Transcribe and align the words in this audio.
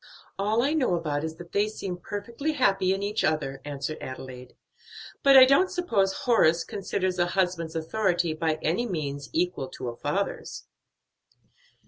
"All 0.39 0.63
I 0.63 0.73
know 0.73 0.95
about 0.95 1.21
it 1.21 1.25
is 1.27 1.35
that 1.35 1.51
they 1.51 1.67
seem 1.67 1.95
perfectly 1.95 2.53
happy 2.53 2.91
in 2.91 3.03
each 3.03 3.23
other," 3.23 3.61
answered 3.63 3.99
Adelaide; 4.01 4.55
"but 5.21 5.37
I 5.37 5.45
don't 5.45 5.69
suppose 5.69 6.21
Horace 6.21 6.63
considers 6.63 7.19
a 7.19 7.27
husband's 7.27 7.75
authority 7.75 8.33
by 8.33 8.57
any 8.63 8.87
means 8.87 9.29
equal 9.31 9.67
to 9.67 9.89
a 9.89 9.95
father's." 9.95 10.65